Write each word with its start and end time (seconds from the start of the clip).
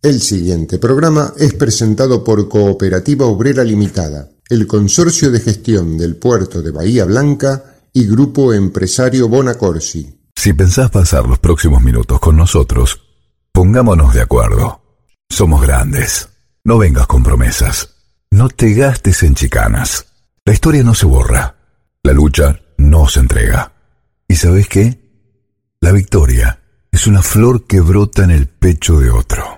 El 0.00 0.20
siguiente 0.20 0.78
programa 0.78 1.32
es 1.36 1.54
presentado 1.54 2.22
por 2.22 2.48
Cooperativa 2.48 3.26
Obrera 3.26 3.64
Limitada, 3.64 4.30
el 4.48 4.68
Consorcio 4.68 5.32
de 5.32 5.40
Gestión 5.40 5.98
del 5.98 6.14
Puerto 6.14 6.62
de 6.62 6.70
Bahía 6.70 7.04
Blanca 7.04 7.80
y 7.92 8.06
Grupo 8.06 8.54
Empresario 8.54 9.28
Bonacorsi. 9.28 10.20
Si 10.36 10.52
pensás 10.52 10.92
pasar 10.92 11.26
los 11.26 11.40
próximos 11.40 11.82
minutos 11.82 12.20
con 12.20 12.36
nosotros, 12.36 13.00
pongámonos 13.50 14.14
de 14.14 14.20
acuerdo. 14.20 14.80
Somos 15.28 15.62
grandes. 15.62 16.28
No 16.62 16.78
vengas 16.78 17.08
con 17.08 17.24
promesas. 17.24 17.96
No 18.30 18.48
te 18.50 18.74
gastes 18.74 19.24
en 19.24 19.34
chicanas. 19.34 20.06
La 20.44 20.52
historia 20.52 20.84
no 20.84 20.94
se 20.94 21.06
borra. 21.06 21.56
La 22.04 22.12
lucha 22.12 22.60
no 22.76 23.08
se 23.08 23.18
entrega. 23.18 23.72
¿Y 24.28 24.36
sabes 24.36 24.68
qué? 24.68 25.00
La 25.80 25.90
victoria 25.90 26.62
es 26.92 27.08
una 27.08 27.22
flor 27.22 27.66
que 27.66 27.80
brota 27.80 28.22
en 28.22 28.30
el 28.30 28.46
pecho 28.46 29.00
de 29.00 29.10
otro. 29.10 29.57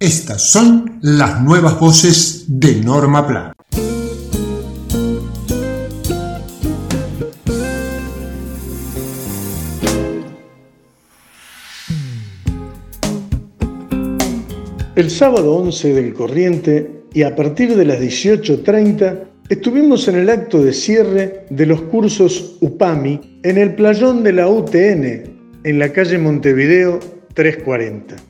Estas 0.00 0.52
son 0.52 1.00
las 1.02 1.42
nuevas 1.42 1.80
voces 1.80 2.44
de 2.46 2.76
Norma 2.76 3.26
Pla. 3.26 3.52
El 14.94 15.10
sábado 15.10 15.56
11 15.56 15.92
del 15.92 16.14
corriente 16.14 17.02
y 17.12 17.24
a 17.24 17.34
partir 17.34 17.74
de 17.74 17.84
las 17.84 17.98
18.30 17.98 19.24
estuvimos 19.48 20.06
en 20.06 20.14
el 20.14 20.30
acto 20.30 20.62
de 20.62 20.74
cierre 20.74 21.46
de 21.50 21.66
los 21.66 21.82
cursos 21.82 22.56
UPAMI 22.60 23.40
en 23.42 23.58
el 23.58 23.74
playón 23.74 24.22
de 24.22 24.32
la 24.32 24.46
UTN 24.46 25.04
en 25.64 25.78
la 25.80 25.92
calle 25.92 26.18
Montevideo 26.18 27.00
340. 27.34 28.27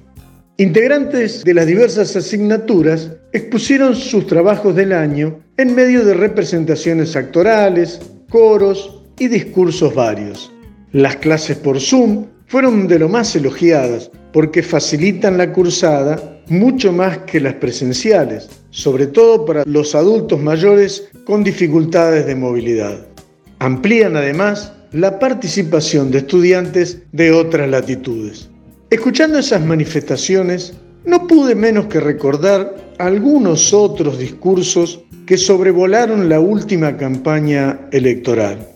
Integrantes 0.61 1.45
de 1.45 1.55
las 1.55 1.67
diversas 1.67 2.17
asignaturas 2.17 3.13
expusieron 3.33 3.95
sus 3.95 4.27
trabajos 4.27 4.75
del 4.75 4.93
año 4.93 5.39
en 5.57 5.73
medio 5.73 6.05
de 6.05 6.15
representaciones 6.15 7.15
actorales, 7.15 8.01
coros 8.29 9.05
y 9.21 9.29
discursos 9.29 9.95
varios. 9.95 10.51
Las 10.91 11.15
clases 11.15 11.59
por 11.59 11.79
Zoom 11.79 12.27
fueron 12.49 12.89
de 12.89 12.99
lo 12.99 13.09
más 13.09 13.37
elogiadas 13.37 14.11
porque 14.33 14.65
facilitan 14.65 15.39
la 15.39 15.53
cursada 15.53 16.43
mucho 16.49 16.93
más 16.93 17.19
que 17.19 17.39
las 17.39 17.55
presenciales, 17.55 18.49
sobre 18.71 19.07
todo 19.07 19.45
para 19.45 19.63
los 19.65 19.95
adultos 19.95 20.41
mayores 20.41 21.09
con 21.25 21.45
dificultades 21.45 22.27
de 22.27 22.35
movilidad. 22.35 23.07
Amplían 23.61 24.17
además 24.17 24.73
la 24.91 25.21
participación 25.21 26.11
de 26.11 26.19
estudiantes 26.19 26.99
de 27.13 27.31
otras 27.31 27.71
latitudes. 27.71 28.51
Escuchando 28.91 29.39
esas 29.39 29.63
manifestaciones, 29.63 30.73
no 31.05 31.27
pude 31.27 31.55
menos 31.55 31.89
que 31.89 32.01
recordar 32.01 32.95
algunos 32.97 33.75
otros 33.75 34.19
discursos 34.19 35.01
que 35.27 35.37
sobrevolaron 35.37 36.31
la 36.31 36.41
última 36.41 36.97
campaña 36.97 37.81
electoral. 37.93 38.67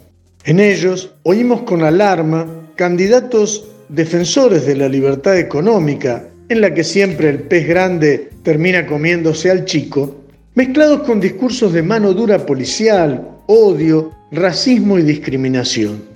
En 0.44 0.60
ellos 0.60 1.14
oímos 1.22 1.62
con 1.62 1.82
alarma 1.82 2.46
candidatos 2.76 3.64
defensores 3.88 4.66
de 4.66 4.76
la 4.76 4.86
libertad 4.86 5.38
económica, 5.38 6.28
en 6.50 6.60
la 6.60 6.74
que 6.74 6.84
siempre 6.84 7.30
el 7.30 7.44
pez 7.44 7.66
grande 7.66 8.28
termina 8.42 8.86
comiéndose 8.86 9.50
al 9.50 9.64
chico, 9.64 10.14
mezclados 10.54 11.04
con 11.04 11.20
discursos 11.20 11.72
de 11.72 11.82
mano 11.82 12.12
dura 12.12 12.44
policial, 12.44 13.28
odio, 13.46 14.10
racismo 14.30 14.98
y 14.98 15.02
discriminación. 15.04 16.11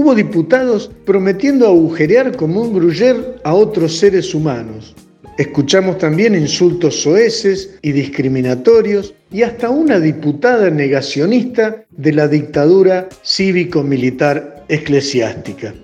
Hubo 0.00 0.14
diputados 0.14 0.90
prometiendo 1.04 1.66
agujerear 1.66 2.34
como 2.34 2.62
un 2.62 2.72
gruyer 2.72 3.36
a 3.44 3.52
otros 3.52 3.98
seres 3.98 4.34
humanos. 4.34 4.96
Escuchamos 5.36 5.98
también 5.98 6.34
insultos 6.34 7.02
soeces 7.02 7.76
y 7.82 7.92
discriminatorios 7.92 9.12
y 9.30 9.42
hasta 9.42 9.68
una 9.68 10.00
diputada 10.00 10.70
negacionista 10.70 11.84
de 11.90 12.12
la 12.14 12.28
dictadura 12.28 13.10
cívico-militar 13.22 14.64
eclesiástica. 14.70 15.74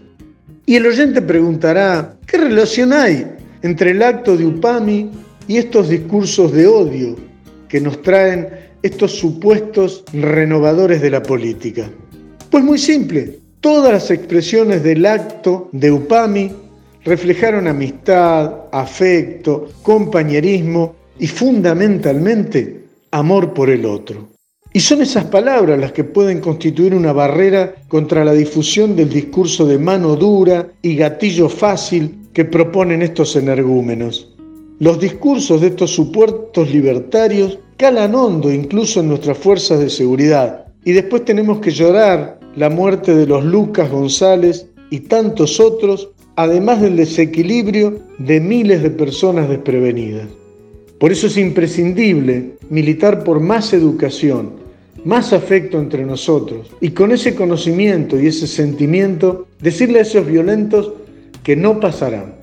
Y 0.65 0.77
el 0.77 0.87
oyente 0.87 1.21
preguntará, 1.21 2.17
¿qué 2.27 2.39
relación 2.39 2.95
hay 2.95 3.27
entre 3.61 3.91
el 3.91 4.03
acto 4.03 4.35
de 4.35 4.47
Upami 4.47 5.11
y 5.47 5.59
estos 5.59 5.91
discursos 5.91 6.53
de 6.53 6.67
odio 6.67 7.17
que 7.69 7.83
nos 7.83 8.01
traen 8.01 8.49
estos 8.83 9.13
supuestos 9.13 10.05
renovadores 10.15 11.03
de 11.03 11.11
la 11.11 11.23
política? 11.23 11.91
Pues 12.49 12.65
muy 12.65 12.79
simple, 12.79 13.41
Todas 13.61 13.93
las 13.93 14.11
expresiones 14.11 14.83
del 14.83 15.07
acto 15.07 15.69
de 15.73 15.91
Upami 15.91 16.51
reflejaron 17.05 17.67
amistad, 17.67 18.53
afecto, 18.71 19.69
compañerismo 19.83 20.95
y 21.19 21.27
fundamentalmente 21.27 22.85
amor 23.13 23.55
por 23.55 23.71
el 23.71 23.87
otro. 23.87 24.29
Y 24.73 24.81
son 24.81 25.01
esas 25.01 25.25
palabras 25.25 25.79
las 25.79 25.93
que 25.93 26.05
pueden 26.05 26.41
constituir 26.41 26.95
una 26.95 27.13
barrera 27.13 27.75
contra 27.89 28.25
la 28.25 28.33
difusión 28.33 28.95
del 28.95 29.09
discurso 29.09 29.65
de 29.67 29.79
mano 29.79 30.17
dura 30.17 30.69
y 30.83 30.97
gatillo 30.97 31.49
fácil 31.49 32.29
que 32.35 32.45
proponen 32.45 33.01
estos 33.01 33.37
energúmenos. 33.37 34.35
Los 34.79 35.01
discursos 35.01 35.63
de 35.63 35.69
estos 35.69 35.93
supuestos 35.93 36.71
libertarios 36.71 37.59
calan 37.79 38.15
hondo 38.15 38.53
incluso 38.53 39.01
en 39.01 39.09
nuestras 39.09 39.39
fuerzas 39.39 39.81
de 39.81 39.89
seguridad 39.89 40.66
y 40.87 40.93
después 40.93 41.25
tenemos 41.25 41.59
que 41.59 41.73
llorar 41.73 42.39
la 42.55 42.71
muerte 42.71 43.13
de 43.13 43.27
los 43.27 43.45
Lucas 43.45 43.91
González 43.91 44.69
y 44.89 45.01
tantos 45.01 45.59
otros, 45.59 46.11
además 46.37 46.81
del 46.81 46.95
desequilibrio 46.95 47.99
de 48.19 48.41
miles 48.41 48.85
de 48.85 48.91
personas 48.91 49.49
desprevenidas. 49.49 50.29
Por 51.01 51.11
eso 51.11 51.27
es 51.27 51.37
imprescindible 51.39 52.53
militar 52.71 53.25
por 53.25 53.41
más 53.41 53.73
educación, 53.73 54.53
más 55.05 55.33
afecto 55.33 55.81
entre 55.81 56.07
nosotros 56.07 56.71
y 56.81 56.91
con 56.91 57.11
ese 57.11 57.35
conocimiento 57.35 58.21
y 58.21 58.29
ese 58.29 58.47
sentimiento 58.47 59.49
decirle 59.61 59.99
a 59.99 60.03
esos 60.03 60.25
violentos 60.25 60.93
que 61.43 61.57
no 61.57 61.81
pasarán. 61.81 62.37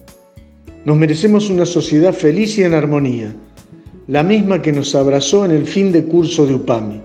Nos 0.84 0.98
merecemos 0.98 1.50
una 1.50 1.66
sociedad 1.66 2.14
feliz 2.14 2.58
y 2.58 2.64
en 2.64 2.74
armonía, 2.74 3.34
la 4.08 4.22
misma 4.22 4.62
que 4.62 4.74
nos 4.74 4.96
abrazó 4.96 5.46
en 5.46 5.52
el 5.52 5.66
fin 5.66 5.94
de 5.94 6.04
curso 6.04 6.46
de 6.46 6.56
UPAMI. 6.56 7.02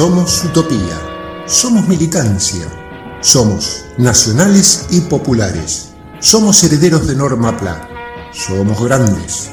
Somos 0.00 0.44
utopía, 0.44 0.98
somos 1.46 1.86
militancia, 1.86 2.66
somos 3.20 3.84
nacionales 3.98 4.86
y 4.88 5.02
populares, 5.02 5.90
somos 6.20 6.64
herederos 6.64 7.06
de 7.06 7.14
Norma 7.14 7.54
Pla, 7.58 7.86
somos 8.32 8.82
grandes. 8.82 9.50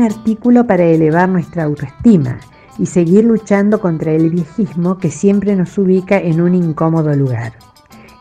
Artículo 0.00 0.66
para 0.66 0.84
elevar 0.84 1.28
nuestra 1.28 1.64
autoestima 1.64 2.38
y 2.78 2.86
seguir 2.86 3.24
luchando 3.24 3.80
contra 3.80 4.12
el 4.12 4.30
viejismo 4.30 4.98
que 4.98 5.10
siempre 5.10 5.54
nos 5.56 5.76
ubica 5.76 6.18
en 6.18 6.40
un 6.40 6.54
incómodo 6.54 7.14
lugar. 7.14 7.52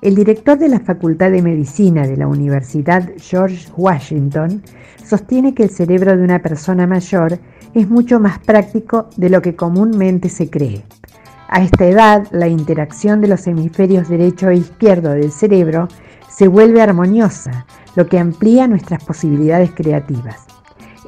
El 0.01 0.15
director 0.15 0.57
de 0.57 0.69
la 0.69 0.79
Facultad 0.79 1.31
de 1.31 1.41
Medicina 1.41 2.07
de 2.07 2.17
la 2.17 2.27
Universidad 2.27 3.09
George 3.17 3.69
Washington 3.75 4.63
sostiene 5.03 5.53
que 5.53 5.63
el 5.63 5.69
cerebro 5.69 6.15
de 6.15 6.23
una 6.23 6.39
persona 6.39 6.87
mayor 6.87 7.39
es 7.73 7.89
mucho 7.89 8.19
más 8.19 8.39
práctico 8.39 9.09
de 9.17 9.29
lo 9.29 9.41
que 9.41 9.55
comúnmente 9.55 10.29
se 10.29 10.49
cree. 10.49 10.83
A 11.49 11.63
esta 11.63 11.85
edad, 11.85 12.27
la 12.31 12.47
interacción 12.47 13.21
de 13.21 13.27
los 13.27 13.47
hemisferios 13.47 14.07
derecho 14.07 14.49
e 14.49 14.57
izquierdo 14.57 15.11
del 15.11 15.31
cerebro 15.31 15.87
se 16.29 16.47
vuelve 16.47 16.81
armoniosa, 16.81 17.65
lo 17.95 18.07
que 18.07 18.19
amplía 18.19 18.67
nuestras 18.67 19.03
posibilidades 19.03 19.71
creativas. 19.71 20.45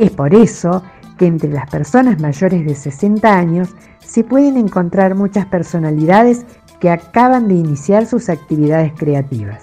Es 0.02 0.10
por 0.10 0.34
eso 0.34 0.82
que 1.20 1.28
entre 1.28 1.52
las 1.52 1.70
personas 1.70 2.20
mayores 2.20 2.66
de 2.66 2.74
60 2.74 3.38
años 3.38 3.76
se 4.00 4.24
pueden 4.24 4.58
encontrar 4.58 5.14
muchas 5.14 5.46
personalidades 5.46 6.44
que 6.80 6.90
acaban 6.90 7.48
de 7.48 7.54
iniciar 7.54 8.08
sus 8.08 8.28
actividades 8.28 8.94
creativas. 8.98 9.62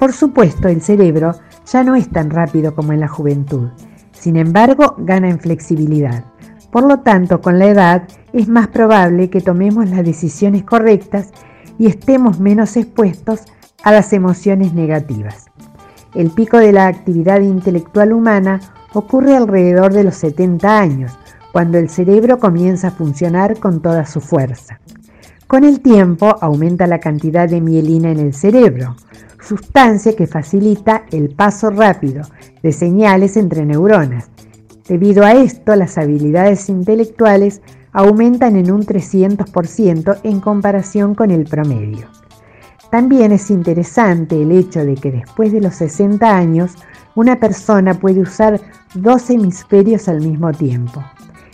Por 0.00 0.12
supuesto, 0.12 0.66
el 0.66 0.82
cerebro 0.82 1.36
ya 1.66 1.84
no 1.84 1.94
es 1.94 2.10
tan 2.10 2.30
rápido 2.30 2.74
como 2.74 2.92
en 2.92 2.98
la 2.98 3.06
juventud, 3.06 3.68
sin 4.10 4.34
embargo, 4.34 4.96
gana 4.98 5.30
en 5.30 5.38
flexibilidad. 5.38 6.24
Por 6.72 6.82
lo 6.82 6.98
tanto, 6.98 7.40
con 7.40 7.60
la 7.60 7.66
edad 7.66 8.08
es 8.32 8.48
más 8.48 8.66
probable 8.66 9.30
que 9.30 9.40
tomemos 9.40 9.88
las 9.88 10.04
decisiones 10.04 10.64
correctas 10.64 11.30
y 11.78 11.86
estemos 11.86 12.40
menos 12.40 12.76
expuestos 12.76 13.42
a 13.84 13.92
las 13.92 14.12
emociones 14.12 14.74
negativas. 14.74 15.44
El 16.12 16.32
pico 16.32 16.56
de 16.56 16.72
la 16.72 16.88
actividad 16.88 17.40
intelectual 17.40 18.12
humana 18.12 18.58
ocurre 18.94 19.36
alrededor 19.36 19.92
de 19.92 20.04
los 20.04 20.14
70 20.16 20.78
años, 20.78 21.12
cuando 21.52 21.78
el 21.78 21.88
cerebro 21.88 22.38
comienza 22.38 22.88
a 22.88 22.92
funcionar 22.92 23.58
con 23.58 23.80
toda 23.80 24.06
su 24.06 24.20
fuerza. 24.20 24.80
Con 25.46 25.64
el 25.64 25.80
tiempo 25.80 26.36
aumenta 26.40 26.86
la 26.86 27.00
cantidad 27.00 27.48
de 27.48 27.60
mielina 27.60 28.10
en 28.10 28.18
el 28.18 28.34
cerebro, 28.34 28.96
sustancia 29.40 30.16
que 30.16 30.26
facilita 30.26 31.04
el 31.12 31.30
paso 31.30 31.70
rápido 31.70 32.22
de 32.62 32.72
señales 32.72 33.36
entre 33.36 33.64
neuronas. 33.66 34.30
Debido 34.88 35.24
a 35.24 35.32
esto, 35.32 35.76
las 35.76 35.98
habilidades 35.98 36.68
intelectuales 36.68 37.60
aumentan 37.92 38.56
en 38.56 38.70
un 38.72 38.84
300% 38.84 40.20
en 40.24 40.40
comparación 40.40 41.14
con 41.14 41.30
el 41.30 41.44
promedio. 41.44 42.08
También 42.90 43.32
es 43.32 43.50
interesante 43.50 44.40
el 44.40 44.52
hecho 44.52 44.84
de 44.84 44.94
que 44.94 45.10
después 45.10 45.52
de 45.52 45.60
los 45.60 45.74
60 45.74 46.36
años 46.36 46.76
una 47.14 47.38
persona 47.38 47.94
puede 47.94 48.20
usar 48.20 48.60
dos 48.94 49.30
hemisferios 49.30 50.08
al 50.08 50.20
mismo 50.20 50.52
tiempo. 50.52 51.04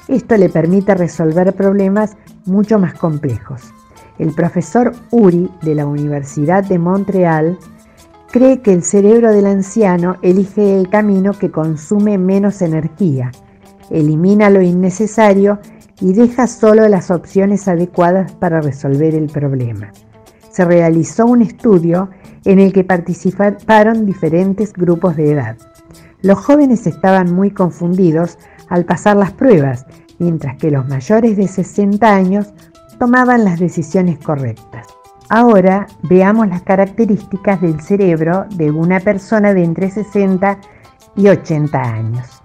Esto 0.09 0.37
le 0.37 0.49
permite 0.49 0.95
resolver 0.95 1.55
problemas 1.55 2.17
mucho 2.47 2.79
más 2.79 2.95
complejos. 2.95 3.73
El 4.19 4.35
profesor 4.35 4.93
Uri 5.11 5.51
de 5.63 5.75
la 5.75 5.87
Universidad 5.87 6.65
de 6.65 6.79
Montreal 6.79 7.59
cree 8.31 8.61
que 8.61 8.73
el 8.73 8.83
cerebro 8.83 9.33
del 9.33 9.47
anciano 9.47 10.17
elige 10.23 10.79
el 10.79 10.89
camino 10.89 11.33
que 11.33 11.51
consume 11.51 12.19
menos 12.19 12.63
energía, 12.63 13.31
elimina 13.91 14.51
lo 14.51 14.63
innecesario 14.63 15.59
y 16.01 16.13
deja 16.13 16.47
solo 16.47 16.89
las 16.89 17.11
opciones 17.11 17.69
adecuadas 17.69 18.33
para 18.33 18.61
resolver 18.61 19.15
el 19.15 19.27
problema. 19.27 19.93
Se 20.51 20.65
realizó 20.65 21.27
un 21.27 21.43
estudio 21.43 22.11
en 22.45 22.59
el 22.59 22.73
que 22.73 22.85
participaron 22.85 24.07
diferentes 24.07 24.73
grupos 24.73 25.17
de 25.17 25.33
edad. 25.33 25.57
Los 26.23 26.39
jóvenes 26.39 26.87
estaban 26.87 27.33
muy 27.33 27.51
confundidos 27.51 28.39
al 28.69 28.85
pasar 28.85 29.17
las 29.17 29.33
pruebas, 29.33 29.87
mientras 30.19 30.57
que 30.57 30.71
los 30.71 30.89
mayores 30.89 31.37
de 31.37 31.49
60 31.49 32.07
años 32.07 32.53
tomaban 32.99 33.45
las 33.45 33.59
decisiones 33.59 34.19
correctas. 34.19 34.87
Ahora 35.29 35.87
veamos 36.03 36.49
las 36.49 36.63
características 36.63 37.61
del 37.61 37.81
cerebro 37.81 38.47
de 38.57 38.71
una 38.71 39.01
persona 39.01 39.55
de 39.55 39.63
entre 39.65 39.91
60 39.91 40.59
y 41.17 41.29
80 41.29 41.81
años. 41.81 42.43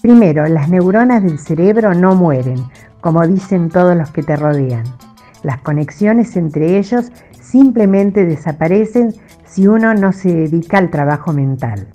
Primero, 0.00 0.46
las 0.46 0.68
neuronas 0.68 1.22
del 1.22 1.38
cerebro 1.38 1.94
no 1.94 2.14
mueren, 2.14 2.64
como 3.00 3.26
dicen 3.26 3.68
todos 3.68 3.96
los 3.96 4.10
que 4.10 4.22
te 4.22 4.34
rodean. 4.34 4.84
Las 5.42 5.58
conexiones 5.58 6.36
entre 6.36 6.78
ellos 6.78 7.12
simplemente 7.52 8.24
desaparecen 8.24 9.14
si 9.44 9.68
uno 9.68 9.92
no 9.92 10.12
se 10.12 10.34
dedica 10.34 10.78
al 10.78 10.90
trabajo 10.90 11.34
mental. 11.34 11.86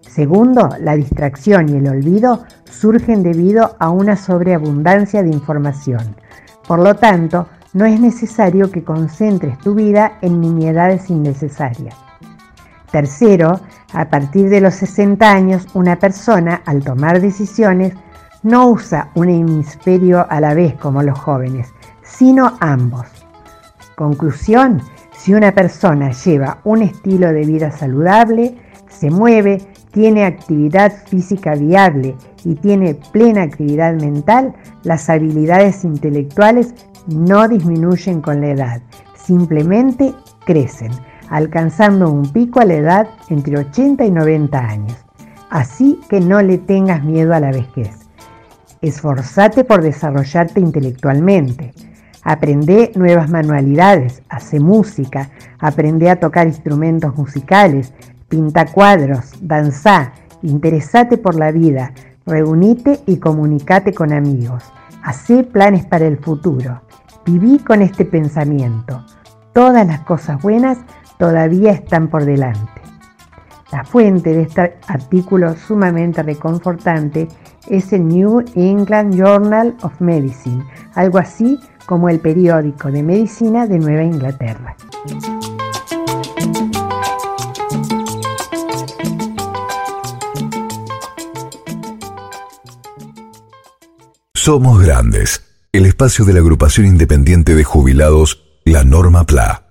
Segundo, 0.00 0.70
la 0.80 0.96
distracción 0.96 1.68
y 1.68 1.76
el 1.76 1.86
olvido 1.86 2.44
surgen 2.64 3.22
debido 3.22 3.76
a 3.78 3.90
una 3.90 4.16
sobreabundancia 4.16 5.22
de 5.22 5.28
información. 5.28 6.16
Por 6.66 6.78
lo 6.78 6.94
tanto, 6.94 7.46
no 7.74 7.84
es 7.84 8.00
necesario 8.00 8.70
que 8.70 8.82
concentres 8.82 9.58
tu 9.58 9.74
vida 9.74 10.16
en 10.22 10.40
nimiedades 10.40 11.10
innecesarias. 11.10 11.94
Tercero, 12.90 13.60
a 13.92 14.08
partir 14.08 14.48
de 14.48 14.62
los 14.62 14.74
60 14.76 15.30
años, 15.30 15.66
una 15.74 15.98
persona 15.98 16.62
al 16.64 16.82
tomar 16.82 17.20
decisiones 17.20 17.92
no 18.42 18.68
usa 18.68 19.10
un 19.14 19.28
hemisferio 19.28 20.26
a 20.30 20.40
la 20.40 20.54
vez 20.54 20.74
como 20.76 21.02
los 21.02 21.18
jóvenes, 21.18 21.68
sino 22.02 22.56
ambos. 22.60 23.25
Conclusión, 23.96 24.82
si 25.16 25.32
una 25.32 25.52
persona 25.52 26.10
lleva 26.10 26.58
un 26.64 26.82
estilo 26.82 27.32
de 27.32 27.46
vida 27.46 27.70
saludable, 27.70 28.54
se 28.90 29.10
mueve, 29.10 29.62
tiene 29.90 30.26
actividad 30.26 30.92
física 31.06 31.54
viable 31.54 32.14
y 32.44 32.56
tiene 32.56 32.94
plena 33.12 33.44
actividad 33.44 33.94
mental, 33.94 34.54
las 34.82 35.08
habilidades 35.08 35.82
intelectuales 35.82 36.74
no 37.06 37.48
disminuyen 37.48 38.20
con 38.20 38.42
la 38.42 38.48
edad, 38.48 38.82
simplemente 39.14 40.12
crecen, 40.44 40.92
alcanzando 41.30 42.10
un 42.10 42.30
pico 42.30 42.60
a 42.60 42.66
la 42.66 42.74
edad 42.74 43.08
entre 43.30 43.56
80 43.56 44.04
y 44.04 44.10
90 44.10 44.58
años. 44.58 45.06
Así 45.48 45.98
que 46.10 46.20
no 46.20 46.42
le 46.42 46.58
tengas 46.58 47.02
miedo 47.02 47.32
a 47.32 47.40
la 47.40 47.50
vejez. 47.50 47.96
Esforzate 48.82 49.64
por 49.64 49.80
desarrollarte 49.80 50.60
intelectualmente. 50.60 51.72
Aprende 52.28 52.90
nuevas 52.96 53.30
manualidades, 53.30 54.20
hace 54.28 54.58
música, 54.58 55.30
aprende 55.60 56.10
a 56.10 56.18
tocar 56.18 56.48
instrumentos 56.48 57.16
musicales, 57.16 57.92
pinta 58.28 58.66
cuadros, 58.66 59.30
danza, 59.40 60.12
interesate 60.42 61.18
por 61.18 61.36
la 61.36 61.52
vida, 61.52 61.92
reunite 62.26 62.98
y 63.06 63.18
comunicate 63.18 63.94
con 63.94 64.12
amigos. 64.12 64.64
Hacé 65.04 65.44
planes 65.44 65.86
para 65.86 66.08
el 66.08 66.18
futuro. 66.18 66.82
Viví 67.24 67.60
con 67.60 67.80
este 67.80 68.04
pensamiento. 68.04 69.06
Todas 69.52 69.86
las 69.86 70.00
cosas 70.00 70.42
buenas 70.42 70.78
todavía 71.20 71.70
están 71.70 72.08
por 72.08 72.24
delante. 72.24 72.82
La 73.70 73.84
fuente 73.84 74.34
de 74.34 74.42
este 74.42 74.76
artículo 74.88 75.54
sumamente 75.54 76.24
reconfortante 76.24 77.28
es 77.68 77.92
el 77.92 78.08
New 78.08 78.44
England 78.56 79.14
Journal 79.14 79.76
of 79.82 80.00
Medicine, 80.00 80.64
algo 80.94 81.18
así 81.18 81.60
como 81.86 82.08
el 82.08 82.20
periódico 82.20 82.90
de 82.90 83.02
medicina 83.02 83.66
de 83.66 83.78
Nueva 83.78 84.02
Inglaterra. 84.02 84.76
Somos 94.34 94.80
grandes 94.80 95.42
el 95.72 95.84
espacio 95.84 96.24
de 96.24 96.32
la 96.32 96.40
agrupación 96.40 96.86
independiente 96.86 97.54
de 97.54 97.62
jubilados, 97.62 98.44
la 98.64 98.82
Norma 98.84 99.24
PLA. 99.24 99.62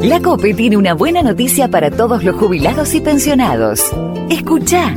La 0.00 0.20
COPE 0.20 0.54
tiene 0.54 0.76
una 0.76 0.94
buena 0.94 1.22
noticia 1.22 1.68
para 1.68 1.90
todos 1.90 2.24
los 2.24 2.34
jubilados 2.34 2.92
y 2.94 3.00
pensionados. 3.00 3.84
Escucha. 4.28 4.96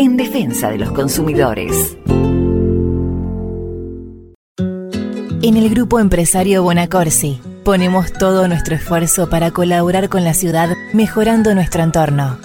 en 0.00 0.16
defensa 0.16 0.70
de 0.70 0.78
los 0.78 0.92
consumidores. 0.92 1.98
En 5.42 5.56
el 5.58 5.68
grupo 5.68 6.00
empresario 6.00 6.62
Bonacorsi 6.62 7.38
ponemos 7.66 8.10
todo 8.10 8.48
nuestro 8.48 8.76
esfuerzo 8.76 9.28
para 9.28 9.50
colaborar 9.50 10.08
con 10.08 10.24
la 10.24 10.32
ciudad 10.32 10.70
mejorando 10.94 11.54
nuestro 11.54 11.82
entorno. 11.82 12.38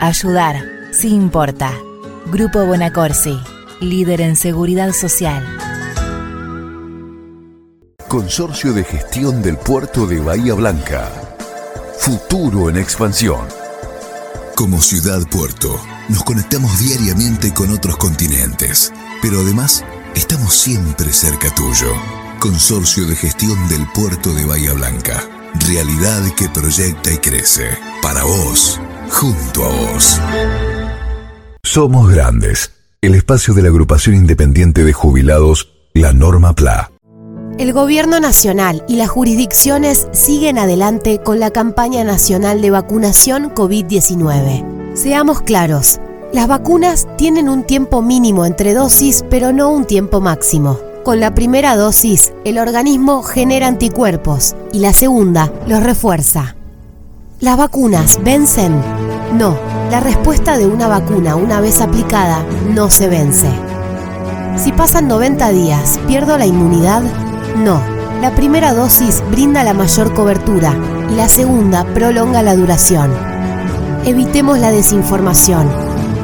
Ayudar, 0.00 0.62
sí 0.92 1.08
importa. 1.08 1.72
Grupo 2.30 2.64
Bonacorsi, 2.64 3.36
líder 3.80 4.20
en 4.20 4.36
seguridad 4.36 4.92
social. 4.92 5.44
Consorcio 8.06 8.72
de 8.72 8.84
Gestión 8.84 9.42
del 9.42 9.56
Puerto 9.56 10.06
de 10.06 10.20
Bahía 10.20 10.54
Blanca. 10.54 11.10
Futuro 11.98 12.70
en 12.70 12.76
expansión. 12.76 13.48
Como 14.54 14.80
ciudad 14.80 15.22
puerto, 15.28 15.80
nos 16.10 16.24
conectamos 16.24 16.78
diariamente 16.78 17.54
con 17.54 17.70
otros 17.70 17.96
continentes, 17.96 18.92
pero 19.22 19.40
además 19.40 19.84
estamos 20.14 20.54
siempre 20.54 21.12
cerca 21.12 21.54
tuyo. 21.54 21.92
Consorcio 22.40 23.06
de 23.06 23.16
Gestión 23.16 23.68
del 23.68 23.86
Puerto 23.92 24.34
de 24.34 24.44
Bahía 24.44 24.72
Blanca. 24.72 25.22
Realidad 25.68 26.22
que 26.36 26.48
proyecta 26.48 27.12
y 27.12 27.18
crece. 27.18 27.68
Para 28.02 28.24
vos, 28.24 28.80
junto 29.10 29.64
a 29.64 29.68
vos. 29.68 30.20
Somos 31.62 32.10
grandes. 32.10 32.72
El 33.00 33.14
espacio 33.14 33.54
de 33.54 33.62
la 33.62 33.68
agrupación 33.68 34.16
independiente 34.16 34.84
de 34.84 34.92
jubilados 34.92 35.72
la 35.94 36.12
norma 36.12 36.54
PLA. 36.54 36.90
El 37.58 37.72
Gobierno 37.72 38.20
Nacional 38.20 38.84
y 38.88 38.96
las 38.96 39.10
jurisdicciones 39.10 40.08
siguen 40.12 40.58
adelante 40.58 41.20
con 41.22 41.40
la 41.40 41.50
campaña 41.50 42.04
nacional 42.04 42.62
de 42.62 42.70
vacunación 42.70 43.54
COVID-19. 43.54 44.79
Seamos 44.94 45.40
claros, 45.42 46.00
las 46.32 46.48
vacunas 46.48 47.06
tienen 47.16 47.48
un 47.48 47.62
tiempo 47.62 48.02
mínimo 48.02 48.44
entre 48.44 48.74
dosis, 48.74 49.24
pero 49.30 49.52
no 49.52 49.70
un 49.70 49.84
tiempo 49.84 50.20
máximo. 50.20 50.78
Con 51.04 51.20
la 51.20 51.32
primera 51.32 51.76
dosis, 51.76 52.32
el 52.44 52.58
organismo 52.58 53.22
genera 53.22 53.68
anticuerpos 53.68 54.56
y 54.72 54.80
la 54.80 54.92
segunda 54.92 55.52
los 55.68 55.80
refuerza. 55.82 56.56
¿Las 57.38 57.56
vacunas 57.56 58.18
vencen? 58.24 58.82
No, 59.38 59.56
la 59.92 60.00
respuesta 60.00 60.58
de 60.58 60.66
una 60.66 60.88
vacuna 60.88 61.36
una 61.36 61.60
vez 61.60 61.80
aplicada 61.80 62.44
no 62.74 62.90
se 62.90 63.08
vence. 63.08 63.48
Si 64.56 64.72
pasan 64.72 65.06
90 65.06 65.50
días, 65.50 66.00
¿pierdo 66.08 66.36
la 66.36 66.46
inmunidad? 66.46 67.02
No, 67.56 67.80
la 68.20 68.34
primera 68.34 68.74
dosis 68.74 69.22
brinda 69.30 69.62
la 69.62 69.72
mayor 69.72 70.12
cobertura 70.14 70.74
y 71.10 71.14
la 71.14 71.28
segunda 71.28 71.84
prolonga 71.94 72.42
la 72.42 72.56
duración. 72.56 73.39
Evitemos 74.04 74.58
la 74.58 74.70
desinformación 74.70 75.68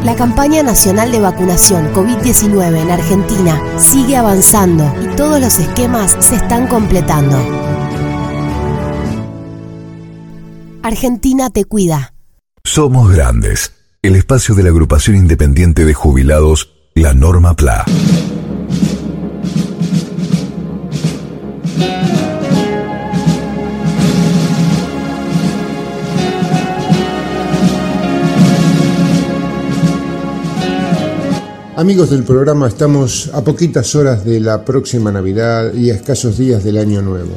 la 0.06 0.14
campaña 0.14 0.62
nacional 0.62 1.10
de 1.10 1.18
vacunación 1.18 1.92
COVID-19 1.92 2.80
en 2.80 2.90
Argentina 2.92 3.60
sigue 3.76 4.16
avanzando 4.16 4.84
y 5.02 5.16
todos 5.16 5.40
los 5.40 5.58
esquemas 5.58 6.16
se 6.20 6.36
están 6.36 6.68
completando. 6.68 7.36
Argentina 10.84 11.50
te 11.50 11.64
cuida. 11.64 12.14
Somos 12.62 13.10
Grandes, 13.10 13.72
el 14.02 14.14
espacio 14.14 14.54
de 14.54 14.62
la 14.62 14.68
agrupación 14.68 15.16
independiente 15.16 15.84
de 15.84 15.94
jubilados, 15.94 16.72
la 16.94 17.12
Norma 17.12 17.56
PLA. 17.56 17.84
Amigos 31.76 32.08
del 32.08 32.22
programa, 32.24 32.68
estamos 32.68 33.30
a 33.34 33.44
poquitas 33.44 33.94
horas 33.94 34.24
de 34.24 34.40
la 34.40 34.64
próxima 34.64 35.12
Navidad 35.12 35.74
y 35.74 35.90
a 35.90 35.94
escasos 35.96 36.38
días 36.38 36.64
del 36.64 36.78
Año 36.78 37.02
Nuevo. 37.02 37.32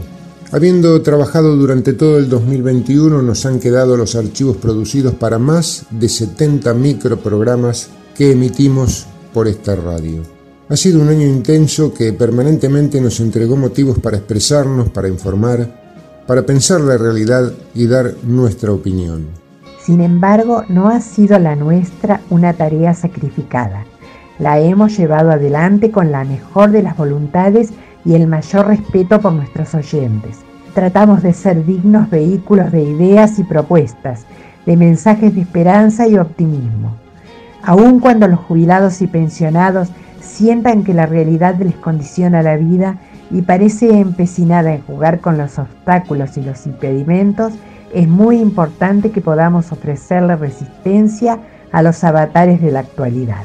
Habiendo 0.53 1.01
trabajado 1.01 1.58
durante 1.58 1.91
todo 1.91 2.17
el 2.17 2.29
2021, 2.29 3.22
nos 3.22 3.46
han 3.46 3.60
quedado 3.60 3.98
los 3.98 4.15
archivos 4.15 4.55
producidos 4.55 5.13
para 5.15 5.39
más 5.39 5.88
de 5.89 6.08
70 6.08 6.74
microprogramas 6.74 7.89
que 8.15 8.31
emitimos 8.31 9.08
por 9.34 9.50
esta 9.50 9.75
radio. 9.75 10.24
Ha 10.69 10.77
sido 10.77 11.01
un 11.01 11.10
año 11.10 11.27
intenso 11.27 11.93
que 11.93 12.13
permanentemente 12.13 13.01
nos 13.01 13.19
entregó 13.19 13.58
motivos 13.58 14.00
para 14.00 14.15
expresarnos, 14.15 14.88
para 14.88 15.10
informar, 15.10 16.24
para 16.25 16.46
pensar 16.46 16.79
la 16.79 16.98
realidad 16.98 17.51
y 17.75 17.88
dar 17.88 18.13
nuestra 18.24 18.72
opinión. 18.72 19.27
Sin 19.84 20.00
embargo, 20.00 20.63
no 20.69 20.88
ha 20.88 21.01
sido 21.01 21.38
la 21.39 21.58
nuestra 21.58 22.22
una 22.29 22.53
tarea 22.53 22.93
sacrificada 22.93 23.86
la 24.39 24.60
hemos 24.60 24.98
llevado 24.98 25.31
adelante 25.31 25.91
con 25.91 26.12
la 26.12 26.24
mejor 26.24 26.72
de 26.72 26.81
las 26.81 26.98
voluntades 26.98 27.74
y 28.05 28.15
el 28.15 28.27
mayor 28.27 28.67
respeto 28.67 29.19
por 29.19 29.34
nuestros 29.34 29.75
oyentes. 29.75 30.39
Tratamos 30.74 31.22
de 31.22 31.34
ser 31.34 31.65
dignos 31.65 32.10
vehículos 32.10 32.72
de 32.72 32.84
ideas 32.84 33.38
y 33.38 33.43
propuestas, 33.43 34.25
de 34.65 34.77
mensajes 34.77 35.36
de 35.36 35.41
esperanza 35.41 36.08
y 36.08 36.17
optimismo. 36.17 36.96
Aun 37.63 38.00
cuando 38.00 38.27
los 38.27 38.39
jubilados 38.39 39.01
y 39.01 39.08
pensionados 39.08 39.89
sientan 40.22 40.84
que 40.84 40.93
la 40.93 41.05
realidad 41.05 41.55
les 41.60 41.75
condiciona 41.75 42.41
la 42.41 42.55
vida 42.55 42.98
y 43.31 43.41
parece 43.41 44.00
empecinada 44.00 44.74
en 44.74 44.81
jugar 44.81 45.19
con 45.19 45.38
los 45.38 45.60
obstáculos 45.60 46.38
y 46.38 46.43
los 46.43 46.65
impedimentos, 46.65 47.53
es 47.93 48.08
muy 48.08 48.38
importante 48.39 49.12
que 49.12 49.22
podamos 49.22 49.72
ofrecerle 49.72 50.36
resistencia 50.36 51.39
a 51.72 51.81
los 51.81 52.03
avatares 52.03 52.62
de 52.62 52.72
la 52.72 52.79
actualidad. 52.79 53.43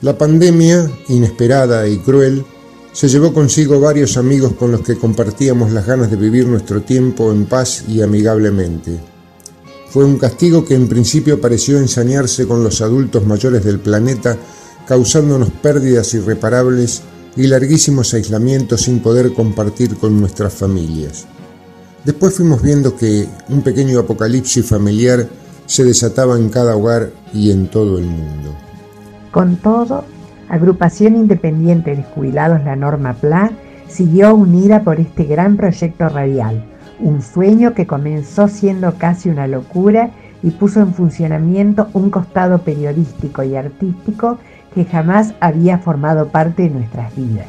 La 0.00 0.16
pandemia, 0.16 0.88
inesperada 1.08 1.88
y 1.88 1.98
cruel, 1.98 2.44
se 2.92 3.08
llevó 3.08 3.32
consigo 3.32 3.80
varios 3.80 4.16
amigos 4.16 4.52
con 4.52 4.70
los 4.70 4.82
que 4.82 4.96
compartíamos 4.96 5.72
las 5.72 5.86
ganas 5.86 6.08
de 6.08 6.16
vivir 6.16 6.46
nuestro 6.46 6.82
tiempo 6.82 7.32
en 7.32 7.46
paz 7.46 7.82
y 7.88 8.00
amigablemente. 8.00 8.96
Fue 9.88 10.04
un 10.04 10.16
castigo 10.16 10.64
que 10.64 10.76
en 10.76 10.86
principio 10.86 11.40
pareció 11.40 11.78
ensañarse 11.78 12.46
con 12.46 12.62
los 12.62 12.80
adultos 12.80 13.26
mayores 13.26 13.64
del 13.64 13.80
planeta, 13.80 14.36
causándonos 14.86 15.50
pérdidas 15.50 16.14
irreparables 16.14 17.02
y 17.36 17.48
larguísimos 17.48 18.14
aislamientos 18.14 18.82
sin 18.82 19.00
poder 19.00 19.34
compartir 19.34 19.96
con 19.96 20.20
nuestras 20.20 20.52
familias. 20.52 21.26
Después 22.04 22.34
fuimos 22.34 22.62
viendo 22.62 22.96
que 22.96 23.28
un 23.48 23.62
pequeño 23.62 23.98
apocalipsis 23.98 24.64
familiar 24.64 25.28
se 25.66 25.82
desataba 25.82 26.36
en 26.36 26.50
cada 26.50 26.76
hogar 26.76 27.10
y 27.34 27.50
en 27.50 27.68
todo 27.68 27.98
el 27.98 28.04
mundo. 28.04 28.67
Con 29.30 29.56
todo, 29.56 30.04
Agrupación 30.48 31.16
Independiente 31.16 31.94
de 31.94 32.02
Jubilados 32.02 32.64
La 32.64 32.76
Norma 32.76 33.14
PLA 33.14 33.52
siguió 33.88 34.34
unida 34.34 34.82
por 34.82 34.98
este 35.00 35.24
gran 35.24 35.56
proyecto 35.56 36.08
radial, 36.08 36.64
un 37.00 37.22
sueño 37.22 37.74
que 37.74 37.86
comenzó 37.86 38.48
siendo 38.48 38.94
casi 38.96 39.28
una 39.28 39.46
locura 39.46 40.10
y 40.42 40.50
puso 40.50 40.80
en 40.80 40.94
funcionamiento 40.94 41.88
un 41.92 42.10
costado 42.10 42.58
periodístico 42.58 43.42
y 43.42 43.56
artístico 43.56 44.38
que 44.74 44.84
jamás 44.84 45.34
había 45.40 45.78
formado 45.78 46.28
parte 46.28 46.62
de 46.62 46.70
nuestras 46.70 47.14
vidas. 47.14 47.46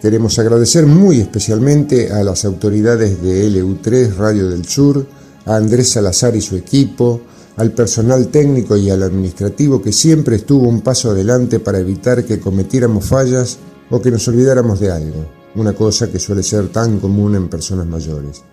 Queremos 0.00 0.38
agradecer 0.38 0.86
muy 0.86 1.20
especialmente 1.20 2.12
a 2.12 2.22
las 2.22 2.44
autoridades 2.44 3.22
de 3.22 3.48
LU3 3.48 4.16
Radio 4.16 4.50
del 4.50 4.64
Sur, 4.66 5.06
a 5.46 5.56
Andrés 5.56 5.90
Salazar 5.90 6.36
y 6.36 6.40
su 6.40 6.56
equipo, 6.56 7.22
al 7.56 7.72
personal 7.72 8.28
técnico 8.28 8.76
y 8.76 8.90
al 8.90 9.02
administrativo 9.02 9.80
que 9.80 9.92
siempre 9.92 10.36
estuvo 10.36 10.68
un 10.68 10.82
paso 10.82 11.10
adelante 11.10 11.58
para 11.58 11.78
evitar 11.78 12.24
que 12.24 12.38
cometiéramos 12.38 13.08
fallas 13.08 13.58
o 13.90 14.00
que 14.02 14.10
nos 14.10 14.28
olvidáramos 14.28 14.78
de 14.78 14.92
algo, 14.92 15.24
una 15.54 15.72
cosa 15.72 16.10
que 16.10 16.18
suele 16.18 16.42
ser 16.42 16.68
tan 16.68 16.98
común 16.98 17.34
en 17.34 17.48
personas 17.48 17.86
mayores. 17.86 18.44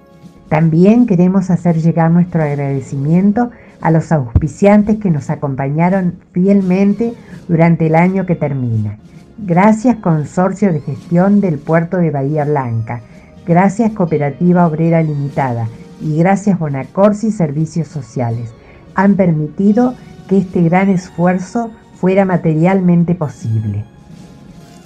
También 0.48 1.06
queremos 1.06 1.50
hacer 1.50 1.82
llegar 1.82 2.12
nuestro 2.12 2.44
agradecimiento 2.44 3.50
a 3.82 3.92
los 3.92 4.12
auspiciantes 4.12 4.98
que 5.00 5.10
nos 5.10 5.30
acompañaron 5.30 6.20
fielmente 6.32 7.14
durante 7.50 7.88
el 7.88 7.96
año 7.96 8.26
que 8.26 8.36
termina. 8.36 9.00
Gracias 9.40 9.98
Consorcio 9.98 10.72
de 10.72 10.80
Gestión 10.80 11.42
del 11.42 11.58
Puerto 11.58 11.98
de 11.98 12.12
Bahía 12.12 12.46
Blanca, 12.46 13.02
gracias 13.46 13.92
Cooperativa 13.92 14.66
Obrera 14.66 15.04
Limitada 15.04 15.68
y 16.00 16.18
gracias 16.18 16.60
Bonacorsi 16.60 17.32
Servicios 17.32 17.88
Sociales 17.88 18.54
han 18.96 19.16
permitido 19.16 19.96
que 20.28 20.38
este 20.38 20.62
gran 20.62 20.90
esfuerzo 20.90 21.72
fuera 22.00 22.26
materialmente 22.26 23.16
posible. 23.16 23.86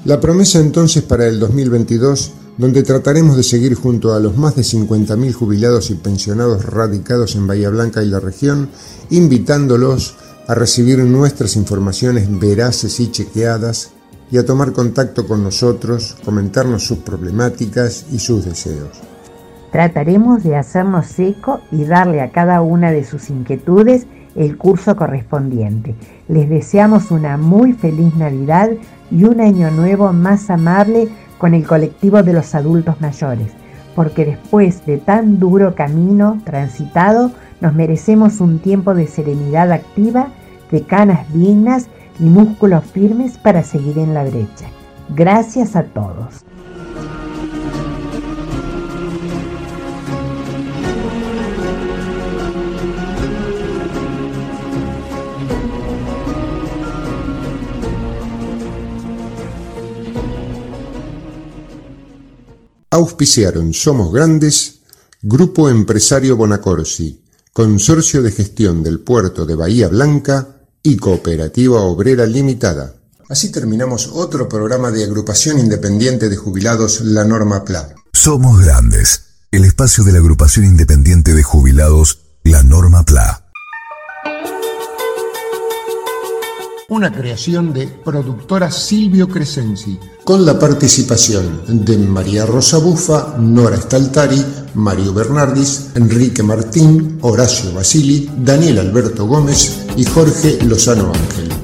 La 0.06 0.20
promesa 0.20 0.60
entonces 0.60 1.04
para 1.04 1.28
el 1.28 1.40
2022, 1.40 2.34
donde 2.58 2.84
trataremos 2.84 3.36
de 3.36 3.44
seguir 3.44 3.76
junto 3.76 4.14
a 4.14 4.20
los 4.20 4.38
más 4.38 4.56
de 4.56 4.62
50.000 4.62 5.34
jubilados 5.34 5.90
y 5.90 5.96
pensionados 5.96 6.66
radicados 6.66 7.36
en 7.36 7.48
Bahía 7.48 7.70
Blanca 7.70 8.04
y 8.04 8.08
la 8.08 8.20
región, 8.20 8.70
invitándolos 9.10 10.16
a 10.48 10.56
recibir 10.56 11.00
nuestras 11.00 11.56
informaciones 11.56 12.28
veraces 12.40 13.00
y 13.00 13.12
chequeadas 13.12 13.92
y 14.32 14.38
a 14.38 14.46
tomar 14.46 14.72
contacto 14.72 15.28
con 15.28 15.44
nosotros, 15.44 16.16
comentarnos 16.24 16.86
sus 16.86 17.00
problemáticas 17.00 18.06
y 18.12 18.20
sus 18.20 18.46
deseos. 18.46 18.90
Trataremos 19.72 20.44
de 20.44 20.56
hacernos 20.56 21.20
eco 21.20 21.60
y 21.72 21.84
darle 21.84 22.22
a 22.22 22.32
cada 22.32 22.62
una 22.62 22.92
de 22.92 23.04
sus 23.04 23.30
inquietudes 23.30 24.08
el 24.36 24.58
curso 24.58 24.96
correspondiente. 24.96 25.96
Les 26.28 26.48
deseamos 26.48 27.12
una 27.12 27.38
muy 27.38 27.74
feliz 27.74 28.16
Navidad 28.16 28.70
y 29.12 29.26
un 29.26 29.42
año 29.42 29.72
nuevo 29.72 30.14
más 30.14 30.50
amable 30.50 31.10
con 31.38 31.54
el 31.54 31.66
colectivo 31.66 32.24
de 32.24 32.34
los 32.34 32.56
adultos 32.56 33.02
mayores, 33.02 33.52
porque 33.96 34.26
después 34.26 34.86
de 34.86 34.98
tan 34.98 35.40
duro 35.40 35.76
camino 35.76 36.40
transitado, 36.46 37.32
nos 37.60 37.74
merecemos 37.74 38.40
un 38.40 38.60
tiempo 38.60 38.94
de 38.94 39.08
serenidad 39.08 39.72
activa, 39.72 40.28
de 40.72 40.82
canas 40.82 41.32
dignas 41.34 41.88
y 42.20 42.24
músculos 42.24 42.84
firmes 42.86 43.38
para 43.38 43.64
seguir 43.64 43.98
en 43.98 44.14
la 44.14 44.24
brecha. 44.24 44.68
Gracias 45.16 45.76
a 45.76 45.84
todos. 45.84 46.46
Auspiciaron 62.98 63.76
Somos 63.76 64.12
Grandes, 64.12 64.80
Grupo 65.22 65.70
Empresario 65.70 66.36
Bonacorsi, 66.36 67.24
Consorcio 67.54 68.24
de 68.24 68.32
Gestión 68.32 68.82
del 68.82 69.02
Puerto 69.02 69.46
de 69.46 69.54
Bahía 69.54 69.88
Blanca 69.88 70.64
y 70.82 70.98
Cooperativa 70.98 71.80
Obrera 71.82 72.26
Limitada. 72.26 72.96
Así 73.30 73.52
terminamos 73.52 74.10
otro 74.12 74.50
programa 74.50 74.90
de 74.90 75.04
agrupación 75.04 75.60
independiente 75.60 76.28
de 76.28 76.38
jubilados 76.38 77.02
La 77.02 77.24
Norma 77.24 77.64
PLA. 77.64 77.94
Somos 78.14 78.60
Grandes, 78.60 79.26
el 79.52 79.66
espacio 79.66 80.04
de 80.04 80.14
la 80.14 80.18
agrupación 80.18 80.66
independiente 80.66 81.36
de 81.36 81.44
jubilados 81.44 82.22
La 82.44 82.64
Norma 82.64 83.06
PLA. 83.06 83.44
Una 86.90 87.14
creación 87.14 87.74
de 87.74 87.88
productora 88.04 88.72
Silvio 88.72 89.30
Crescenzi, 89.30 90.00
con 90.28 90.46
la 90.46 90.60
participación 90.60 91.62
de 91.70 91.98
María 91.98 92.46
Rosa 92.46 92.80
Bufa, 92.80 93.38
Nora 93.40 93.78
Staltari, 93.78 94.44
Mario 94.74 95.14
Bernardis, 95.14 95.92
Enrique 95.96 96.44
Martín, 96.44 97.18
Horacio 97.22 97.72
Basili, 97.72 98.30
Daniel 98.38 98.80
Alberto 98.80 99.26
Gómez 99.26 99.86
y 99.96 100.04
Jorge 100.04 100.60
Lozano 100.66 101.14
Ángel. 101.14 101.57